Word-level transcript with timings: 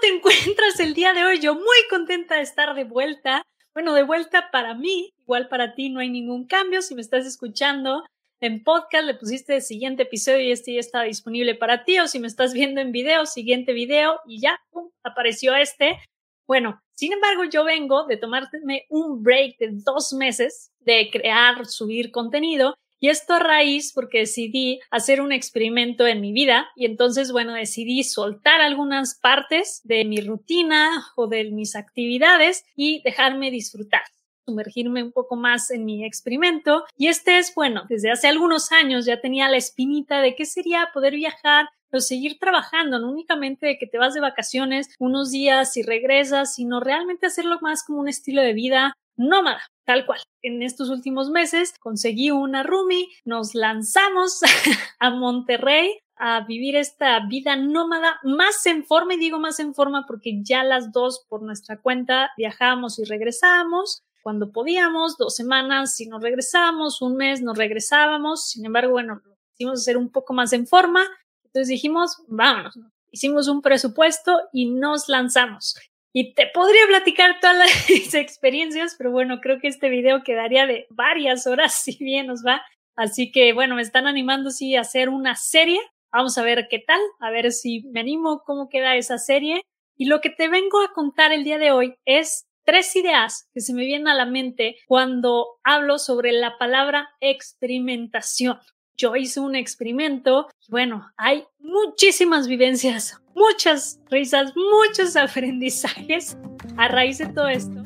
te 0.00 0.08
encuentras 0.08 0.80
el 0.80 0.94
día 0.94 1.12
de 1.12 1.24
hoy? 1.24 1.40
Yo 1.40 1.54
muy 1.54 1.76
contenta 1.88 2.36
de 2.36 2.42
estar 2.42 2.74
de 2.74 2.84
vuelta. 2.84 3.42
Bueno, 3.74 3.94
de 3.94 4.02
vuelta 4.02 4.50
para 4.50 4.74
mí, 4.74 5.12
igual 5.18 5.48
para 5.48 5.74
ti 5.74 5.90
no 5.90 6.00
hay 6.00 6.10
ningún 6.10 6.46
cambio. 6.46 6.82
Si 6.82 6.94
me 6.94 7.02
estás 7.02 7.26
escuchando 7.26 8.02
en 8.40 8.62
podcast, 8.62 9.04
le 9.04 9.14
pusiste 9.14 9.56
el 9.56 9.62
siguiente 9.62 10.04
episodio 10.04 10.40
y 10.40 10.52
este 10.52 10.74
ya 10.74 10.80
está 10.80 11.02
disponible 11.02 11.54
para 11.54 11.84
ti. 11.84 11.98
O 11.98 12.08
si 12.08 12.18
me 12.18 12.26
estás 12.26 12.52
viendo 12.52 12.80
en 12.80 12.92
video, 12.92 13.26
siguiente 13.26 13.72
video 13.72 14.20
y 14.26 14.40
ya 14.40 14.60
apareció 15.02 15.54
este. 15.54 15.98
Bueno, 16.46 16.80
sin 16.94 17.12
embargo, 17.12 17.44
yo 17.44 17.64
vengo 17.64 18.04
de 18.04 18.16
tomarme 18.16 18.86
un 18.88 19.22
break 19.22 19.58
de 19.58 19.68
dos 19.72 20.12
meses 20.12 20.70
de 20.80 21.10
crear, 21.10 21.66
subir 21.66 22.10
contenido 22.10 22.76
y 23.00 23.08
esto 23.08 23.34
a 23.34 23.38
raíz 23.38 23.92
porque 23.92 24.20
decidí 24.20 24.80
hacer 24.90 25.20
un 25.20 25.32
experimento 25.32 26.06
en 26.06 26.20
mi 26.20 26.32
vida 26.32 26.68
y 26.76 26.86
entonces, 26.86 27.32
bueno, 27.32 27.52
decidí 27.52 28.04
soltar 28.04 28.60
algunas 28.60 29.14
partes 29.16 29.80
de 29.84 30.04
mi 30.04 30.20
rutina 30.20 31.06
o 31.16 31.26
de 31.26 31.50
mis 31.50 31.76
actividades 31.76 32.64
y 32.74 33.02
dejarme 33.02 33.50
disfrutar 33.50 34.02
sumergirme 34.46 35.02
un 35.02 35.10
poco 35.10 35.34
más 35.34 35.72
en 35.72 35.84
mi 35.84 36.04
experimento. 36.04 36.84
Y 36.96 37.08
este 37.08 37.38
es, 37.38 37.52
bueno, 37.54 37.82
desde 37.88 38.12
hace 38.12 38.28
algunos 38.28 38.70
años 38.70 39.04
ya 39.04 39.20
tenía 39.20 39.48
la 39.48 39.56
espinita 39.56 40.20
de 40.20 40.36
qué 40.36 40.46
sería 40.46 40.90
poder 40.94 41.14
viajar 41.14 41.68
o 41.92 42.00
seguir 42.00 42.38
trabajando, 42.38 42.98
no 42.98 43.10
únicamente 43.10 43.66
de 43.66 43.78
que 43.78 43.86
te 43.86 43.98
vas 43.98 44.14
de 44.14 44.20
vacaciones 44.20 44.94
unos 44.98 45.30
días 45.30 45.76
y 45.76 45.82
regresas, 45.82 46.54
sino 46.54 46.80
realmente 46.80 47.26
hacerlo 47.26 47.58
más 47.60 47.82
como 47.84 48.00
un 48.00 48.08
estilo 48.08 48.42
de 48.42 48.52
vida 48.52 48.96
nómada, 49.16 49.62
tal 49.84 50.06
cual. 50.06 50.20
En 50.42 50.62
estos 50.62 50.88
últimos 50.88 51.30
meses 51.30 51.74
conseguí 51.80 52.30
una 52.30 52.62
roomie, 52.62 53.08
nos 53.24 53.54
lanzamos 53.54 54.40
a 55.00 55.10
Monterrey 55.10 55.98
a 56.18 56.40
vivir 56.40 56.76
esta 56.76 57.20
vida 57.26 57.56
nómada 57.56 58.18
más 58.22 58.64
en 58.66 58.84
forma, 58.84 59.14
y 59.14 59.18
digo 59.18 59.38
más 59.38 59.60
en 59.60 59.74
forma 59.74 60.06
porque 60.06 60.40
ya 60.42 60.64
las 60.64 60.92
dos 60.92 61.26
por 61.28 61.42
nuestra 61.42 61.78
cuenta 61.78 62.30
viajamos 62.36 62.98
y 62.98 63.04
regresábamos 63.04 64.02
cuando 64.26 64.50
podíamos, 64.50 65.16
dos 65.18 65.36
semanas 65.36 65.94
si 65.94 66.06
nos 66.08 66.20
regresábamos, 66.20 67.00
un 67.00 67.16
mes 67.16 67.42
nos 67.42 67.56
regresábamos, 67.56 68.48
sin 68.48 68.66
embargo, 68.66 68.90
bueno, 68.90 69.20
lo 69.24 69.36
hicimos 69.52 69.82
hacer 69.82 69.96
un 69.96 70.10
poco 70.10 70.34
más 70.34 70.52
en 70.52 70.66
forma, 70.66 71.04
entonces 71.44 71.68
dijimos, 71.68 72.16
vámonos, 72.26 72.76
hicimos 73.12 73.46
un 73.46 73.62
presupuesto 73.62 74.36
y 74.52 74.66
nos 74.66 75.08
lanzamos. 75.08 75.76
Y 76.18 76.32
te 76.32 76.46
podría 76.46 76.86
platicar 76.86 77.40
todas 77.42 77.58
las 77.58 77.90
experiencias, 78.14 78.94
pero 78.96 79.10
bueno, 79.10 79.38
creo 79.42 79.60
que 79.60 79.68
este 79.68 79.90
video 79.90 80.22
quedaría 80.24 80.64
de 80.64 80.86
varias 80.88 81.46
horas 81.46 81.74
si 81.84 82.02
bien 82.02 82.26
nos 82.26 82.42
va. 82.42 82.62
Así 82.96 83.30
que 83.30 83.52
bueno, 83.52 83.74
me 83.74 83.82
están 83.82 84.06
animando 84.06 84.48
sí 84.48 84.76
a 84.76 84.80
hacer 84.80 85.10
una 85.10 85.36
serie. 85.36 85.78
Vamos 86.10 86.38
a 86.38 86.42
ver 86.42 86.68
qué 86.70 86.78
tal, 86.78 86.98
a 87.20 87.30
ver 87.30 87.52
si 87.52 87.82
me 87.88 88.00
animo 88.00 88.40
cómo 88.46 88.70
queda 88.70 88.96
esa 88.96 89.18
serie. 89.18 89.60
Y 89.94 90.06
lo 90.06 90.22
que 90.22 90.30
te 90.30 90.48
vengo 90.48 90.80
a 90.80 90.94
contar 90.94 91.32
el 91.32 91.44
día 91.44 91.58
de 91.58 91.72
hoy 91.72 91.96
es 92.06 92.46
tres 92.64 92.96
ideas 92.96 93.50
que 93.52 93.60
se 93.60 93.74
me 93.74 93.84
vienen 93.84 94.08
a 94.08 94.14
la 94.14 94.24
mente 94.24 94.76
cuando 94.86 95.58
hablo 95.64 95.98
sobre 95.98 96.32
la 96.32 96.56
palabra 96.56 97.10
experimentación. 97.20 98.58
Yo 98.96 99.16
hice 99.16 99.40
un 99.40 99.56
experimento 99.56 100.48
y 100.66 100.70
bueno, 100.70 101.12
hay 101.16 101.44
muchísimas 101.58 102.48
vivencias 102.48 103.20
muchas 103.36 104.00
risas, 104.10 104.52
muchos 104.56 105.14
aprendizajes 105.14 106.36
a 106.76 106.88
raíz 106.88 107.18
de 107.18 107.26
todo 107.26 107.48
esto. 107.48 107.82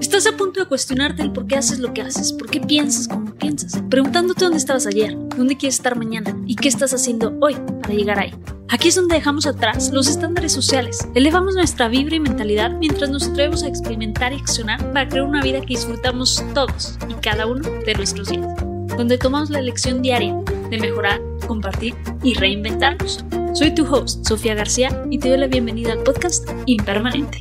Estás 0.00 0.26
a 0.26 0.36
punto 0.36 0.60
de 0.60 0.66
cuestionarte 0.66 1.22
el 1.22 1.30
por 1.30 1.46
qué 1.46 1.56
haces 1.56 1.78
lo 1.78 1.92
que 1.92 2.02
haces, 2.02 2.32
por 2.32 2.50
qué 2.50 2.60
piensas 2.60 3.06
como 3.06 3.32
piensas, 3.34 3.80
preguntándote 3.88 4.44
dónde 4.44 4.58
estabas 4.58 4.86
ayer, 4.86 5.16
dónde 5.36 5.56
quieres 5.56 5.76
estar 5.76 5.96
mañana 5.96 6.36
y 6.46 6.56
qué 6.56 6.68
estás 6.68 6.92
haciendo 6.92 7.36
hoy 7.40 7.54
para 7.80 7.94
llegar 7.94 8.18
ahí. 8.18 8.34
Aquí 8.68 8.88
es 8.88 8.96
donde 8.96 9.16
dejamos 9.16 9.46
atrás 9.46 9.90
los 9.92 10.08
estándares 10.08 10.52
sociales, 10.52 11.06
elevamos 11.14 11.54
nuestra 11.54 11.88
vibra 11.88 12.16
y 12.16 12.20
mentalidad 12.20 12.70
mientras 12.72 13.10
nos 13.10 13.28
atrevemos 13.28 13.62
a 13.62 13.68
experimentar 13.68 14.32
y 14.32 14.36
accionar 14.36 14.78
para 14.92 15.08
crear 15.08 15.26
una 15.26 15.42
vida 15.42 15.60
que 15.60 15.74
disfrutamos 15.74 16.42
todos 16.54 16.98
y 17.08 17.14
cada 17.14 17.46
uno 17.46 17.68
de 17.68 17.94
nuestros 17.94 18.30
días, 18.30 18.48
donde 18.96 19.18
tomamos 19.18 19.50
la 19.50 19.58
elección 19.58 20.02
diaria 20.02 20.34
de 20.70 20.78
mejorar, 20.78 21.20
compartir 21.46 21.94
y 22.22 22.34
reinventarnos. 22.34 23.24
Soy 23.54 23.74
tu 23.74 23.84
host, 23.84 24.26
Sofía 24.26 24.54
García, 24.54 25.04
y 25.10 25.18
te 25.18 25.28
doy 25.28 25.38
la 25.38 25.46
bienvenida 25.46 25.92
al 25.92 26.02
podcast 26.02 26.48
Impermanente. 26.66 27.38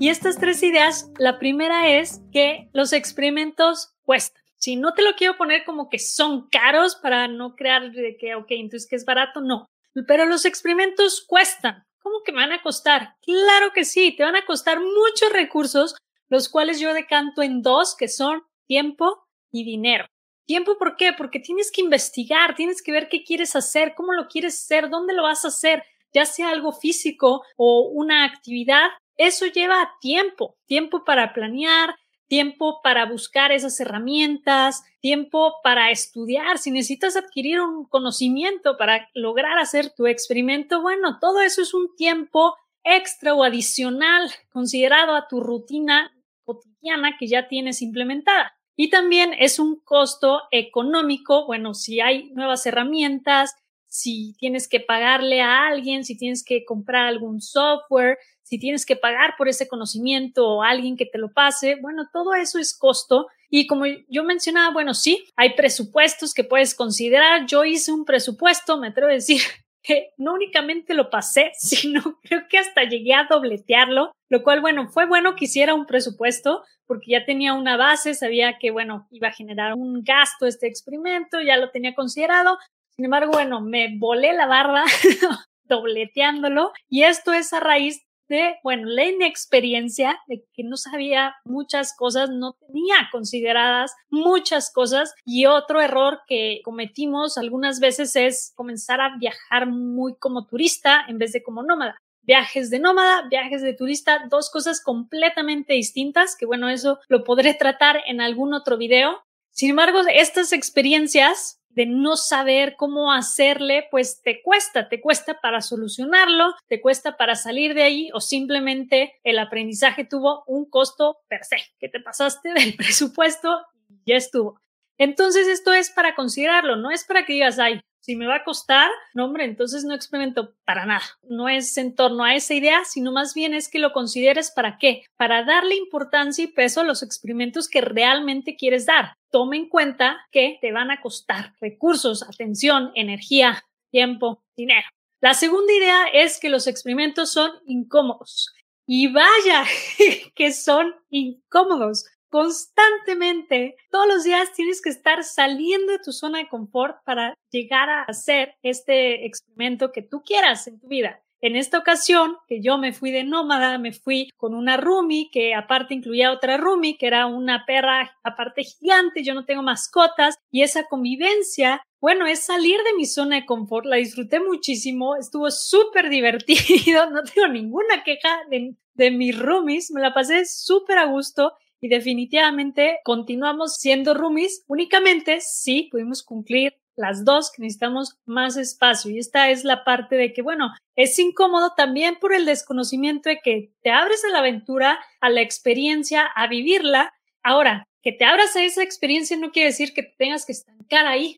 Y 0.00 0.08
estas 0.08 0.38
tres 0.38 0.62
ideas, 0.62 1.10
la 1.18 1.38
primera 1.38 1.88
es 1.88 2.20
que 2.32 2.70
los 2.72 2.92
experimentos 2.92 3.94
cuestan. 4.02 4.42
Si 4.56 4.76
no 4.76 4.94
te 4.94 5.02
lo 5.02 5.14
quiero 5.16 5.36
poner 5.36 5.64
como 5.64 5.88
que 5.88 5.98
son 5.98 6.48
caros 6.48 6.96
para 6.96 7.28
no 7.28 7.54
crear 7.54 7.90
de 7.92 8.16
que, 8.16 8.34
ok, 8.34 8.46
entonces 8.50 8.88
que 8.88 8.96
es 8.96 9.04
barato, 9.04 9.40
no. 9.40 9.66
Pero 10.06 10.24
los 10.24 10.44
experimentos 10.44 11.24
cuestan. 11.26 11.84
¿Cómo 12.00 12.22
que 12.24 12.32
me 12.32 12.38
van 12.38 12.52
a 12.52 12.62
costar? 12.62 13.16
Claro 13.22 13.72
que 13.74 13.84
sí, 13.84 14.14
te 14.16 14.22
van 14.22 14.36
a 14.36 14.46
costar 14.46 14.78
muchos 14.80 15.32
recursos, 15.32 15.94
los 16.28 16.48
cuales 16.48 16.80
yo 16.80 16.94
decanto 16.94 17.42
en 17.42 17.62
dos, 17.62 17.96
que 17.96 18.08
son 18.08 18.42
tiempo 18.66 19.27
y 19.50 19.64
dinero. 19.64 20.06
Tiempo, 20.46 20.78
¿por 20.78 20.96
qué? 20.96 21.12
Porque 21.12 21.40
tienes 21.40 21.70
que 21.70 21.82
investigar, 21.82 22.54
tienes 22.54 22.82
que 22.82 22.92
ver 22.92 23.08
qué 23.08 23.22
quieres 23.22 23.54
hacer, 23.54 23.94
cómo 23.94 24.14
lo 24.14 24.28
quieres 24.28 24.54
hacer, 24.54 24.88
dónde 24.88 25.12
lo 25.12 25.24
vas 25.24 25.44
a 25.44 25.48
hacer, 25.48 25.82
ya 26.12 26.24
sea 26.24 26.48
algo 26.50 26.72
físico 26.72 27.42
o 27.56 27.82
una 27.82 28.24
actividad. 28.24 28.88
Eso 29.16 29.46
lleva 29.46 29.92
tiempo, 30.00 30.56
tiempo 30.66 31.04
para 31.04 31.34
planear, 31.34 31.94
tiempo 32.28 32.80
para 32.82 33.06
buscar 33.06 33.52
esas 33.52 33.78
herramientas, 33.80 34.84
tiempo 35.00 35.54
para 35.62 35.90
estudiar. 35.90 36.58
Si 36.58 36.70
necesitas 36.70 37.16
adquirir 37.16 37.60
un 37.60 37.84
conocimiento 37.84 38.76
para 38.76 39.08
lograr 39.14 39.58
hacer 39.58 39.90
tu 39.94 40.06
experimento, 40.06 40.80
bueno, 40.82 41.18
todo 41.20 41.40
eso 41.40 41.62
es 41.62 41.74
un 41.74 41.94
tiempo 41.96 42.54
extra 42.84 43.34
o 43.34 43.42
adicional 43.42 44.30
considerado 44.50 45.14
a 45.14 45.26
tu 45.28 45.40
rutina 45.40 46.12
cotidiana 46.44 47.16
que 47.18 47.26
ya 47.26 47.48
tienes 47.48 47.82
implementada. 47.82 48.57
Y 48.80 48.90
también 48.90 49.34
es 49.36 49.58
un 49.58 49.80
costo 49.80 50.42
económico, 50.52 51.46
bueno, 51.46 51.74
si 51.74 52.00
hay 52.00 52.30
nuevas 52.34 52.64
herramientas, 52.64 53.56
si 53.88 54.36
tienes 54.38 54.68
que 54.68 54.78
pagarle 54.78 55.40
a 55.40 55.66
alguien, 55.66 56.04
si 56.04 56.16
tienes 56.16 56.44
que 56.44 56.64
comprar 56.64 57.06
algún 57.06 57.40
software, 57.40 58.18
si 58.44 58.60
tienes 58.60 58.86
que 58.86 58.94
pagar 58.94 59.34
por 59.36 59.48
ese 59.48 59.66
conocimiento 59.66 60.46
o 60.46 60.62
alguien 60.62 60.96
que 60.96 61.06
te 61.06 61.18
lo 61.18 61.32
pase, 61.32 61.74
bueno, 61.82 62.08
todo 62.12 62.34
eso 62.34 62.60
es 62.60 62.72
costo. 62.72 63.26
Y 63.50 63.66
como 63.66 63.84
yo 64.08 64.22
mencionaba, 64.22 64.72
bueno, 64.72 64.94
sí, 64.94 65.24
hay 65.34 65.54
presupuestos 65.54 66.32
que 66.32 66.44
puedes 66.44 66.76
considerar. 66.76 67.46
Yo 67.46 67.64
hice 67.64 67.90
un 67.90 68.04
presupuesto, 68.04 68.78
me 68.78 68.88
atrevo 68.88 69.10
a 69.10 69.14
decir, 69.14 69.42
que 69.82 70.10
no 70.18 70.34
únicamente 70.34 70.94
lo 70.94 71.10
pasé, 71.10 71.50
sino 71.58 72.20
creo 72.22 72.42
que 72.48 72.58
hasta 72.58 72.84
llegué 72.84 73.14
a 73.14 73.26
dobletearlo, 73.28 74.12
lo 74.28 74.42
cual, 74.44 74.60
bueno, 74.60 74.88
fue 74.88 75.04
bueno 75.04 75.34
que 75.34 75.46
hiciera 75.46 75.74
un 75.74 75.86
presupuesto 75.86 76.62
porque 76.88 77.12
ya 77.12 77.24
tenía 77.24 77.52
una 77.52 77.76
base, 77.76 78.14
sabía 78.14 78.58
que, 78.58 78.72
bueno, 78.72 79.06
iba 79.10 79.28
a 79.28 79.32
generar 79.32 79.74
un 79.74 80.02
gasto 80.02 80.46
este 80.46 80.66
experimento, 80.66 81.40
ya 81.40 81.56
lo 81.58 81.70
tenía 81.70 81.94
considerado. 81.94 82.58
Sin 82.96 83.04
embargo, 83.04 83.30
bueno, 83.32 83.60
me 83.60 83.96
volé 83.98 84.32
la 84.32 84.46
barba 84.46 84.84
dobleteándolo 85.64 86.72
y 86.88 87.04
esto 87.04 87.32
es 87.32 87.52
a 87.52 87.60
raíz 87.60 88.02
de, 88.28 88.56
bueno, 88.62 88.88
la 88.88 89.06
inexperiencia, 89.06 90.18
de 90.26 90.44
que 90.52 90.62
no 90.62 90.76
sabía 90.76 91.34
muchas 91.44 91.94
cosas, 91.96 92.30
no 92.30 92.54
tenía 92.66 92.96
consideradas 93.10 93.94
muchas 94.10 94.70
cosas 94.72 95.14
y 95.24 95.46
otro 95.46 95.80
error 95.80 96.20
que 96.26 96.60
cometimos 96.64 97.38
algunas 97.38 97.80
veces 97.80 98.16
es 98.16 98.52
comenzar 98.54 99.00
a 99.00 99.16
viajar 99.16 99.66
muy 99.66 100.16
como 100.16 100.46
turista 100.46 101.04
en 101.08 101.18
vez 101.18 101.32
de 101.32 101.42
como 101.42 101.62
nómada. 101.62 101.96
Viajes 102.28 102.68
de 102.68 102.78
nómada, 102.78 103.26
viajes 103.30 103.62
de 103.62 103.72
turista, 103.72 104.26
dos 104.28 104.50
cosas 104.50 104.82
completamente 104.82 105.72
distintas, 105.72 106.36
que 106.36 106.44
bueno, 106.44 106.68
eso 106.68 106.98
lo 107.08 107.24
podré 107.24 107.54
tratar 107.54 108.02
en 108.06 108.20
algún 108.20 108.52
otro 108.52 108.76
video. 108.76 109.24
Sin 109.50 109.70
embargo, 109.70 110.02
estas 110.12 110.52
experiencias 110.52 111.62
de 111.70 111.86
no 111.86 112.16
saber 112.16 112.76
cómo 112.76 113.14
hacerle, 113.14 113.88
pues 113.90 114.20
te 114.20 114.42
cuesta, 114.42 114.90
te 114.90 115.00
cuesta 115.00 115.40
para 115.40 115.62
solucionarlo, 115.62 116.54
te 116.66 116.82
cuesta 116.82 117.16
para 117.16 117.34
salir 117.34 117.72
de 117.72 117.84
ahí 117.84 118.10
o 118.12 118.20
simplemente 118.20 119.18
el 119.24 119.38
aprendizaje 119.38 120.04
tuvo 120.04 120.44
un 120.46 120.68
costo 120.68 121.20
per 121.28 121.44
se, 121.44 121.56
que 121.80 121.88
te 121.88 121.98
pasaste 121.98 122.52
del 122.54 122.76
presupuesto 122.76 123.64
y 123.88 124.02
ya 124.04 124.16
estuvo. 124.16 124.60
Entonces 124.98 125.48
esto 125.48 125.72
es 125.72 125.88
para 125.88 126.14
considerarlo, 126.14 126.76
no 126.76 126.90
es 126.90 127.04
para 127.04 127.24
que 127.24 127.32
digas, 127.32 127.58
ay, 127.58 127.80
si 128.08 128.16
me 128.16 128.26
va 128.26 128.36
a 128.36 128.44
costar, 128.44 128.90
no 129.12 129.26
hombre, 129.26 129.44
entonces 129.44 129.84
no 129.84 129.94
experimento 129.94 130.54
para 130.64 130.86
nada. 130.86 131.04
No 131.24 131.46
es 131.46 131.76
en 131.76 131.94
torno 131.94 132.24
a 132.24 132.34
esa 132.34 132.54
idea, 132.54 132.86
sino 132.86 133.12
más 133.12 133.34
bien 133.34 133.52
es 133.52 133.68
que 133.68 133.78
lo 133.78 133.92
consideres 133.92 134.50
para 134.50 134.78
qué? 134.78 135.04
Para 135.18 135.44
darle 135.44 135.74
importancia 135.74 136.42
y 136.42 136.46
peso 136.46 136.80
a 136.80 136.84
los 136.84 137.02
experimentos 137.02 137.68
que 137.68 137.82
realmente 137.82 138.56
quieres 138.56 138.86
dar. 138.86 139.18
Toma 139.30 139.56
en 139.56 139.68
cuenta 139.68 140.16
que 140.32 140.56
te 140.62 140.72
van 140.72 140.90
a 140.90 141.02
costar 141.02 141.52
recursos, 141.60 142.22
atención, 142.22 142.92
energía, 142.94 143.62
tiempo, 143.90 144.42
dinero. 144.56 144.88
La 145.20 145.34
segunda 145.34 145.74
idea 145.74 146.06
es 146.10 146.40
que 146.40 146.48
los 146.48 146.66
experimentos 146.66 147.30
son 147.30 147.50
incómodos. 147.66 148.54
Y 148.86 149.12
vaya 149.12 149.66
que 150.34 150.52
son 150.54 150.94
incómodos 151.10 152.06
constantemente, 152.28 153.76
todos 153.90 154.06
los 154.06 154.24
días 154.24 154.52
tienes 154.54 154.80
que 154.82 154.90
estar 154.90 155.24
saliendo 155.24 155.92
de 155.92 155.98
tu 155.98 156.12
zona 156.12 156.38
de 156.38 156.48
confort 156.48 156.96
para 157.04 157.34
llegar 157.50 157.90
a 157.90 158.02
hacer 158.02 158.54
este 158.62 159.26
experimento 159.26 159.92
que 159.92 160.02
tú 160.02 160.22
quieras 160.22 160.66
en 160.66 160.80
tu 160.80 160.88
vida. 160.88 161.22
En 161.40 161.54
esta 161.54 161.78
ocasión, 161.78 162.36
que 162.48 162.60
yo 162.60 162.78
me 162.78 162.92
fui 162.92 163.12
de 163.12 163.22
nómada, 163.22 163.78
me 163.78 163.92
fui 163.92 164.28
con 164.36 164.54
una 164.54 164.76
roomie, 164.76 165.30
que 165.30 165.54
aparte 165.54 165.94
incluía 165.94 166.32
otra 166.32 166.56
roomie, 166.56 166.98
que 166.98 167.06
era 167.06 167.26
una 167.26 167.64
perra 167.64 168.16
aparte 168.24 168.64
gigante, 168.64 169.22
yo 169.22 169.34
no 169.34 169.44
tengo 169.44 169.62
mascotas, 169.62 170.34
y 170.50 170.62
esa 170.62 170.84
convivencia 170.84 171.80
bueno, 172.00 172.26
es 172.26 172.44
salir 172.44 172.76
de 172.84 172.94
mi 172.96 173.06
zona 173.06 173.36
de 173.36 173.46
confort, 173.46 173.84
la 173.84 173.96
disfruté 173.96 174.38
muchísimo, 174.38 175.16
estuvo 175.16 175.50
súper 175.50 176.08
divertido, 176.08 177.10
no 177.10 177.22
tengo 177.24 177.48
ninguna 177.48 178.04
queja 178.04 178.38
de, 178.50 178.76
de 178.94 179.10
mis 179.10 179.36
roomies, 179.36 179.90
me 179.90 180.00
la 180.00 180.14
pasé 180.14 180.44
súper 180.46 180.98
a 180.98 181.06
gusto 181.06 181.54
y 181.80 181.88
definitivamente 181.88 182.98
continuamos 183.04 183.76
siendo 183.76 184.14
roomies, 184.14 184.64
únicamente 184.66 185.40
si 185.40 185.84
pudimos 185.84 186.22
cumplir 186.22 186.74
las 186.96 187.24
dos 187.24 187.52
que 187.52 187.62
necesitamos 187.62 188.18
más 188.26 188.56
espacio. 188.56 189.10
Y 189.10 189.18
esta 189.18 189.50
es 189.50 189.64
la 189.64 189.84
parte 189.84 190.16
de 190.16 190.32
que, 190.32 190.42
bueno, 190.42 190.72
es 190.96 191.18
incómodo 191.18 191.74
también 191.76 192.16
por 192.20 192.34
el 192.34 192.44
desconocimiento 192.44 193.28
de 193.28 193.38
que 193.38 193.70
te 193.82 193.90
abres 193.90 194.24
a 194.24 194.32
la 194.32 194.40
aventura, 194.40 194.98
a 195.20 195.30
la 195.30 195.40
experiencia, 195.40 196.24
a 196.24 196.48
vivirla. 196.48 197.12
Ahora, 197.44 197.84
que 198.02 198.12
te 198.12 198.24
abras 198.24 198.56
a 198.56 198.64
esa 198.64 198.82
experiencia 198.82 199.36
no 199.36 199.52
quiere 199.52 199.68
decir 199.68 199.94
que 199.94 200.02
tengas 200.02 200.44
que 200.44 200.52
estancar 200.52 201.06
ahí, 201.06 201.36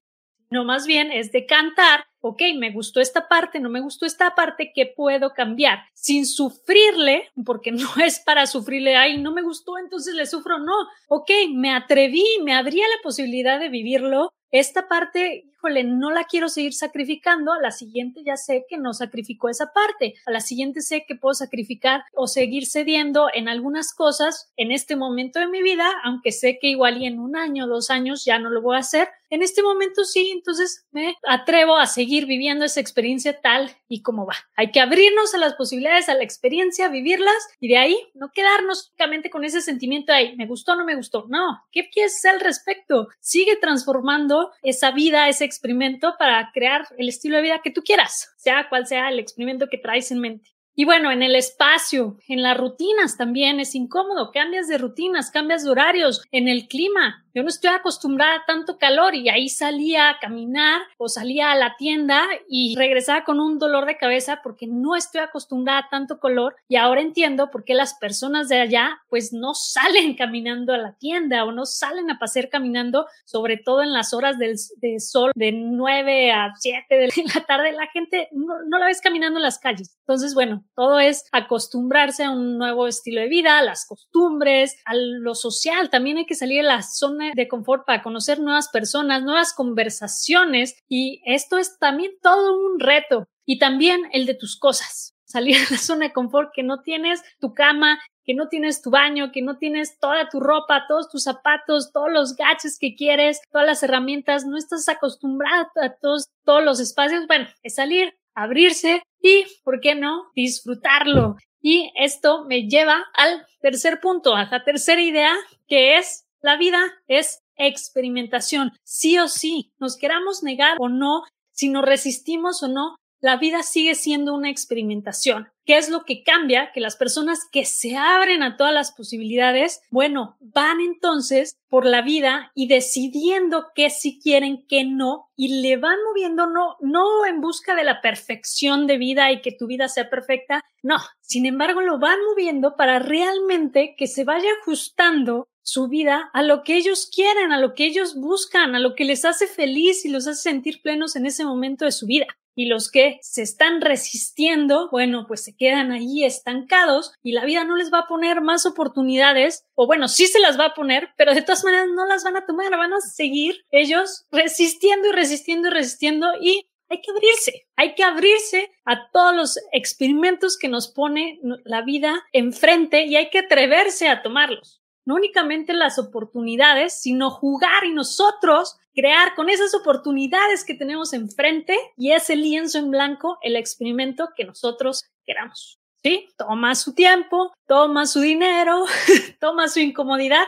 no 0.50 0.64
más 0.64 0.86
bien 0.86 1.12
es 1.12 1.30
de 1.30 1.46
cantar, 1.46 2.04
ok, 2.20 2.42
me 2.56 2.70
gustó 2.70 3.00
esta 3.00 3.28
parte, 3.28 3.60
no 3.60 3.68
me 3.68 3.80
gustó 3.80 4.06
esta 4.06 4.34
parte, 4.34 4.72
¿qué 4.74 4.86
puedo 4.86 5.32
cambiar? 5.34 5.80
Sin 5.94 6.26
sufrirle, 6.26 7.30
porque 7.44 7.72
no 7.72 7.88
es 8.04 8.20
para 8.20 8.46
sufrirle, 8.46 8.96
ay, 8.96 9.18
no 9.18 9.32
me 9.32 9.42
gustó, 9.42 9.78
entonces 9.78 10.14
le 10.14 10.26
sufro, 10.26 10.58
no, 10.58 10.74
ok, 11.08 11.30
me 11.52 11.72
atreví, 11.72 12.24
me 12.44 12.54
abría 12.54 12.86
la 12.88 13.02
posibilidad 13.02 13.58
de 13.58 13.68
vivirlo, 13.68 14.32
esta 14.50 14.88
parte, 14.88 15.44
híjole, 15.60 15.84
no 15.84 16.10
la 16.10 16.24
quiero 16.24 16.48
seguir 16.48 16.72
sacrificando, 16.72 17.52
a 17.52 17.60
la 17.60 17.70
siguiente 17.70 18.22
ya 18.24 18.36
sé 18.36 18.64
que 18.68 18.78
no 18.78 18.94
sacrificó 18.94 19.50
esa 19.50 19.72
parte, 19.72 20.14
a 20.24 20.30
la 20.30 20.40
siguiente 20.40 20.80
sé 20.80 21.04
que 21.06 21.16
puedo 21.16 21.34
sacrificar 21.34 22.02
o 22.14 22.26
seguir 22.26 22.66
cediendo 22.66 23.28
en 23.32 23.48
algunas 23.48 23.92
cosas 23.92 24.50
en 24.56 24.72
este 24.72 24.96
momento 24.96 25.38
de 25.38 25.48
mi 25.48 25.62
vida, 25.62 25.92
aunque 26.02 26.32
sé 26.32 26.58
que 26.60 26.68
igual 26.68 27.02
y 27.02 27.06
en 27.06 27.20
un 27.20 27.36
año, 27.36 27.66
dos 27.66 27.90
años 27.90 28.24
ya 28.24 28.38
no 28.38 28.48
lo 28.48 28.62
voy 28.62 28.76
a 28.76 28.80
hacer, 28.80 29.08
en 29.30 29.42
este 29.42 29.62
momento 29.62 30.04
sí, 30.04 30.30
entonces 30.32 30.86
me 30.90 31.14
atrevo 31.22 31.76
a 31.76 31.86
seguir 31.86 32.26
viviendo 32.26 32.64
esa 32.64 32.80
experiencia 32.80 33.40
tal 33.40 33.70
y 33.86 34.02
como 34.02 34.26
va. 34.26 34.34
Hay 34.56 34.72
que 34.72 34.80
abrirnos 34.80 35.34
a 35.34 35.38
las 35.38 35.54
posibilidades, 35.54 36.08
a 36.08 36.14
la 36.14 36.24
experiencia, 36.24 36.88
vivirlas 36.88 37.36
y 37.60 37.68
de 37.68 37.78
ahí 37.78 37.96
no 38.14 38.32
quedarnos 38.32 38.88
únicamente 38.88 39.30
con 39.30 39.44
ese 39.44 39.60
sentimiento 39.60 40.12
de 40.12 40.34
me 40.36 40.46
gustó, 40.46 40.74
no 40.74 40.84
me 40.84 40.96
gustó. 40.96 41.26
No, 41.28 41.62
¿qué 41.70 41.88
quieres 41.90 42.24
al 42.24 42.40
respecto? 42.40 43.08
Sigue 43.20 43.54
transformando 43.56 44.50
esa 44.62 44.90
vida, 44.90 45.28
ese 45.28 45.44
experimento 45.50 46.14
para 46.18 46.50
crear 46.52 46.86
el 46.96 47.08
estilo 47.08 47.36
de 47.36 47.42
vida 47.42 47.60
que 47.62 47.70
tú 47.70 47.82
quieras, 47.82 48.32
sea 48.38 48.68
cual 48.68 48.86
sea 48.86 49.08
el 49.08 49.18
experimento 49.18 49.68
que 49.68 49.78
traes 49.78 50.10
en 50.10 50.20
mente. 50.20 50.50
Y 50.74 50.84
bueno, 50.84 51.10
en 51.10 51.22
el 51.22 51.34
espacio, 51.34 52.16
en 52.28 52.42
las 52.42 52.56
rutinas 52.56 53.18
también 53.18 53.60
es 53.60 53.74
incómodo. 53.74 54.30
Cambias 54.32 54.68
de 54.68 54.78
rutinas, 54.78 55.30
cambias 55.30 55.64
de 55.64 55.70
horarios, 55.70 56.22
en 56.30 56.48
el 56.48 56.68
clima. 56.68 57.26
Yo 57.34 57.42
no 57.42 57.48
estoy 57.48 57.70
acostumbrada 57.70 58.36
a 58.36 58.44
tanto 58.46 58.78
calor 58.78 59.14
y 59.14 59.28
ahí 59.28 59.48
salía 59.48 60.10
a 60.10 60.18
caminar 60.18 60.82
o 60.98 61.08
salía 61.08 61.52
a 61.52 61.56
la 61.56 61.76
tienda 61.76 62.24
y 62.48 62.74
regresaba 62.76 63.24
con 63.24 63.40
un 63.40 63.58
dolor 63.58 63.86
de 63.86 63.96
cabeza 63.96 64.40
porque 64.42 64.66
no 64.66 64.96
estoy 64.96 65.20
acostumbrada 65.20 65.80
a 65.80 65.88
tanto 65.88 66.18
color 66.18 66.56
y 66.68 66.76
ahora 66.76 67.00
entiendo 67.00 67.50
por 67.50 67.64
qué 67.64 67.74
las 67.74 67.94
personas 67.94 68.48
de 68.48 68.60
allá 68.60 69.00
pues 69.08 69.32
no 69.32 69.54
salen 69.54 70.14
caminando 70.16 70.72
a 70.72 70.78
la 70.78 70.94
tienda 70.94 71.44
o 71.44 71.52
no 71.52 71.66
salen 71.66 72.10
a 72.10 72.18
pasear 72.18 72.48
caminando, 72.48 73.06
sobre 73.24 73.56
todo 73.56 73.82
en 73.82 73.92
las 73.92 74.12
horas 74.12 74.38
del 74.38 74.56
de 74.78 75.00
sol 75.00 75.32
de 75.34 75.52
9 75.52 76.32
a 76.32 76.52
7 76.58 76.94
de 76.94 77.06
la 77.34 77.44
tarde. 77.44 77.72
La 77.72 77.86
gente 77.88 78.28
no, 78.32 78.62
no 78.66 78.78
la 78.78 78.86
ves 78.86 79.00
caminando 79.00 79.38
en 79.38 79.44
las 79.44 79.58
calles. 79.58 79.96
Entonces, 80.00 80.34
bueno, 80.34 80.64
todo 80.74 80.98
es 80.98 81.24
acostumbrarse 81.32 82.24
a 82.24 82.30
un 82.30 82.58
nuevo 82.58 82.86
estilo 82.86 83.20
de 83.20 83.28
vida, 83.28 83.58
a 83.58 83.62
las 83.62 83.86
costumbres, 83.86 84.76
a 84.84 84.94
lo 84.94 85.34
social. 85.34 85.90
También 85.90 86.18
hay 86.18 86.26
que 86.26 86.34
salir 86.34 86.58
de 86.58 86.68
la 86.68 86.82
zona 86.82 87.19
de 87.34 87.48
confort 87.48 87.84
para 87.86 88.02
conocer 88.02 88.40
nuevas 88.40 88.68
personas, 88.68 89.22
nuevas 89.22 89.52
conversaciones 89.54 90.76
y 90.88 91.22
esto 91.24 91.58
es 91.58 91.78
también 91.78 92.12
todo 92.22 92.58
un 92.58 92.80
reto 92.80 93.26
y 93.46 93.58
también 93.58 94.08
el 94.12 94.26
de 94.26 94.34
tus 94.34 94.58
cosas. 94.58 95.14
Salir 95.24 95.56
de 95.56 95.76
la 95.76 95.78
zona 95.78 96.06
de 96.06 96.12
confort 96.12 96.50
que 96.52 96.64
no 96.64 96.82
tienes 96.82 97.22
tu 97.38 97.54
cama, 97.54 98.00
que 98.24 98.34
no 98.34 98.48
tienes 98.48 98.82
tu 98.82 98.90
baño, 98.90 99.30
que 99.32 99.42
no 99.42 99.58
tienes 99.58 99.98
toda 99.98 100.28
tu 100.28 100.40
ropa, 100.40 100.86
todos 100.88 101.08
tus 101.08 101.22
zapatos, 101.22 101.92
todos 101.92 102.10
los 102.10 102.36
gadgets 102.36 102.78
que 102.78 102.94
quieres, 102.94 103.40
todas 103.50 103.66
las 103.66 103.82
herramientas, 103.82 104.44
no 104.44 104.56
estás 104.56 104.88
acostumbrado 104.88 105.68
a 105.82 105.94
todos, 106.00 106.28
todos 106.44 106.64
los 106.64 106.80
espacios. 106.80 107.26
Bueno, 107.26 107.46
es 107.62 107.76
salir, 107.76 108.14
abrirse 108.34 109.02
y, 109.20 109.44
¿por 109.62 109.80
qué 109.80 109.94
no?, 109.94 110.30
disfrutarlo. 110.34 111.36
Y 111.62 111.92
esto 111.94 112.44
me 112.46 112.68
lleva 112.68 113.04
al 113.14 113.46
tercer 113.60 114.00
punto, 114.00 114.34
a 114.34 114.44
la 114.44 114.64
tercera 114.64 115.00
idea, 115.00 115.34
que 115.68 115.98
es 115.98 116.24
la 116.42 116.56
vida 116.56 116.80
es 117.08 117.40
experimentación, 117.56 118.72
sí 118.84 119.18
o 119.18 119.28
sí, 119.28 119.72
nos 119.78 119.96
queramos 119.96 120.42
negar 120.42 120.76
o 120.78 120.88
no, 120.88 121.22
si 121.52 121.68
nos 121.68 121.84
resistimos 121.84 122.62
o 122.62 122.68
no, 122.68 122.96
la 123.20 123.36
vida 123.36 123.62
sigue 123.62 123.94
siendo 123.94 124.34
una 124.34 124.48
experimentación. 124.48 125.48
¿Qué 125.66 125.76
es 125.76 125.90
lo 125.90 126.04
que 126.04 126.22
cambia? 126.22 126.72
Que 126.72 126.80
las 126.80 126.96
personas 126.96 127.40
que 127.52 127.64
se 127.64 127.96
abren 127.96 128.42
a 128.42 128.56
todas 128.56 128.72
las 128.72 128.92
posibilidades, 128.92 129.82
bueno, 129.90 130.36
van 130.40 130.80
entonces 130.80 131.54
por 131.68 131.84
la 131.84 132.02
vida 132.02 132.50
y 132.54 132.66
decidiendo 132.66 133.66
qué 133.74 133.90
sí 133.90 134.18
quieren, 134.20 134.64
qué 134.66 134.84
no, 134.84 135.28
y 135.36 135.60
le 135.60 135.76
van 135.76 135.98
moviendo 136.08 136.46
no, 136.46 136.76
no 136.80 137.26
en 137.26 137.40
busca 137.40 137.74
de 137.74 137.84
la 137.84 138.00
perfección 138.00 138.86
de 138.86 138.96
vida 138.96 139.30
y 139.30 139.42
que 139.42 139.52
tu 139.52 139.66
vida 139.66 139.88
sea 139.88 140.08
perfecta, 140.08 140.62
no, 140.82 140.96
sin 141.20 141.44
embargo 141.44 141.82
lo 141.82 141.98
van 141.98 142.18
moviendo 142.26 142.74
para 142.74 142.98
realmente 142.98 143.94
que 143.96 144.06
se 144.06 144.24
vaya 144.24 144.48
ajustando 144.62 145.49
su 145.62 145.88
vida 145.88 146.30
a 146.32 146.42
lo 146.42 146.62
que 146.62 146.76
ellos 146.76 147.08
quieren, 147.12 147.52
a 147.52 147.60
lo 147.60 147.74
que 147.74 147.84
ellos 147.84 148.14
buscan, 148.16 148.74
a 148.74 148.80
lo 148.80 148.94
que 148.94 149.04
les 149.04 149.24
hace 149.24 149.46
feliz 149.46 150.04
y 150.04 150.08
los 150.08 150.26
hace 150.26 150.42
sentir 150.42 150.82
plenos 150.82 151.16
en 151.16 151.26
ese 151.26 151.44
momento 151.44 151.84
de 151.84 151.92
su 151.92 152.06
vida. 152.06 152.26
Y 152.54 152.66
los 152.66 152.90
que 152.90 153.18
se 153.22 153.42
están 153.42 153.80
resistiendo, 153.80 154.88
bueno, 154.90 155.24
pues 155.26 155.44
se 155.44 155.56
quedan 155.56 155.92
ahí 155.92 156.24
estancados 156.24 157.12
y 157.22 157.32
la 157.32 157.44
vida 157.44 157.64
no 157.64 157.76
les 157.76 157.92
va 157.92 158.00
a 158.00 158.06
poner 158.06 158.40
más 158.40 158.66
oportunidades, 158.66 159.64
o 159.74 159.86
bueno, 159.86 160.08
sí 160.08 160.26
se 160.26 160.40
las 160.40 160.58
va 160.58 160.66
a 160.66 160.74
poner, 160.74 161.10
pero 161.16 161.32
de 161.32 161.42
todas 161.42 161.64
maneras 161.64 161.88
no 161.94 162.06
las 162.06 162.24
van 162.24 162.36
a 162.36 162.44
tomar, 162.44 162.70
van 162.76 162.92
a 162.92 163.00
seguir 163.00 163.64
ellos 163.70 164.26
resistiendo 164.30 165.08
y 165.08 165.12
resistiendo 165.12 165.68
y 165.68 165.70
resistiendo 165.70 166.26
y 166.40 166.66
hay 166.88 167.00
que 167.00 167.10
abrirse, 167.12 167.66
hay 167.76 167.94
que 167.94 168.02
abrirse 168.02 168.72
a 168.84 169.10
todos 169.12 169.34
los 169.34 169.58
experimentos 169.72 170.58
que 170.58 170.68
nos 170.68 170.88
pone 170.88 171.38
la 171.64 171.82
vida 171.82 172.20
enfrente 172.32 173.04
y 173.04 173.14
hay 173.14 173.30
que 173.30 173.38
atreverse 173.38 174.08
a 174.08 174.22
tomarlos 174.22 174.79
no 175.10 175.16
únicamente 175.16 175.72
las 175.72 175.98
oportunidades, 175.98 177.00
sino 177.00 177.30
jugar 177.30 177.84
y 177.84 177.92
nosotros 177.92 178.78
crear 178.94 179.34
con 179.34 179.48
esas 179.48 179.74
oportunidades 179.74 180.64
que 180.64 180.74
tenemos 180.74 181.12
enfrente 181.12 181.76
y 181.96 182.12
ese 182.12 182.36
lienzo 182.36 182.78
en 182.78 182.92
blanco 182.92 183.38
el 183.42 183.56
experimento 183.56 184.28
que 184.36 184.44
nosotros 184.44 185.02
queramos. 185.26 185.80
¿Sí? 186.00 186.28
Toma 186.38 186.76
su 186.76 186.94
tiempo, 186.94 187.52
toma 187.66 188.06
su 188.06 188.20
dinero, 188.20 188.84
toma 189.40 189.66
su 189.66 189.80
incomodidad, 189.80 190.46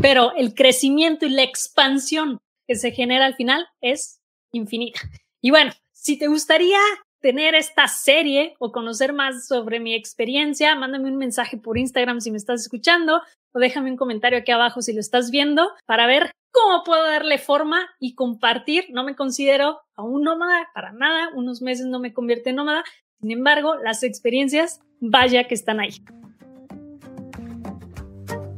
pero 0.00 0.32
el 0.36 0.52
crecimiento 0.52 1.24
y 1.24 1.30
la 1.30 1.42
expansión 1.42 2.38
que 2.68 2.76
se 2.76 2.92
genera 2.92 3.24
al 3.24 3.34
final 3.34 3.66
es 3.80 4.20
infinita. 4.52 5.00
Y 5.40 5.50
bueno, 5.50 5.72
si 5.90 6.18
te 6.18 6.26
gustaría 6.26 6.78
tener 7.22 7.54
esta 7.54 7.86
serie 7.88 8.54
o 8.58 8.72
conocer 8.72 9.12
más 9.12 9.46
sobre 9.46 9.80
mi 9.80 9.94
experiencia, 9.94 10.74
mándame 10.74 11.08
un 11.08 11.16
mensaje 11.16 11.56
por 11.56 11.78
Instagram 11.78 12.20
si 12.20 12.30
me 12.30 12.36
estás 12.36 12.60
escuchando 12.60 13.22
o 13.54 13.58
déjame 13.58 13.90
un 13.90 13.96
comentario 13.96 14.38
aquí 14.38 14.50
abajo 14.50 14.82
si 14.82 14.92
lo 14.92 15.00
estás 15.00 15.30
viendo 15.30 15.70
para 15.86 16.06
ver 16.06 16.32
cómo 16.50 16.82
puedo 16.84 17.04
darle 17.04 17.38
forma 17.38 17.88
y 18.00 18.14
compartir. 18.14 18.86
No 18.90 19.04
me 19.04 19.14
considero 19.14 19.80
aún 19.96 20.22
nómada 20.24 20.68
para 20.74 20.92
nada, 20.92 21.30
unos 21.34 21.62
meses 21.62 21.86
no 21.86 22.00
me 22.00 22.12
convierte 22.12 22.50
en 22.50 22.56
nómada, 22.56 22.84
sin 23.20 23.30
embargo, 23.30 23.76
las 23.76 24.02
experiencias, 24.02 24.80
vaya 24.98 25.44
que 25.44 25.54
están 25.54 25.78
ahí. 25.78 26.02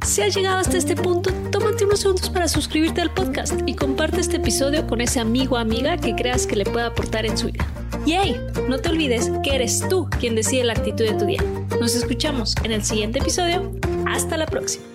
Si 0.06 0.22
has 0.22 0.34
llegado 0.34 0.58
hasta 0.58 0.78
este 0.78 0.96
punto, 0.96 1.30
tómate 1.50 1.84
unos 1.84 2.00
segundos 2.00 2.30
para 2.30 2.48
suscribirte 2.48 3.02
al 3.02 3.12
podcast 3.12 3.60
y 3.66 3.74
comparte 3.74 4.20
este 4.20 4.36
episodio 4.36 4.86
con 4.86 5.00
ese 5.00 5.20
amigo 5.20 5.56
o 5.56 5.58
amiga 5.58 5.98
que 5.98 6.14
creas 6.14 6.46
que 6.46 6.56
le 6.56 6.64
pueda 6.64 6.86
aportar 6.86 7.26
en 7.26 7.36
su 7.36 7.48
vida. 7.48 7.73
Y 8.06 8.12
hey, 8.12 8.40
no 8.68 8.78
te 8.78 8.88
olvides 8.88 9.30
que 9.42 9.54
eres 9.54 9.86
tú 9.88 10.08
quien 10.20 10.34
decide 10.34 10.64
la 10.64 10.72
actitud 10.74 11.04
de 11.04 11.14
tu 11.14 11.24
día. 11.24 11.42
Nos 11.80 11.94
escuchamos 11.94 12.54
en 12.64 12.72
el 12.72 12.84
siguiente 12.84 13.18
episodio. 13.18 13.72
Hasta 14.06 14.36
la 14.36 14.46
próxima. 14.46 14.93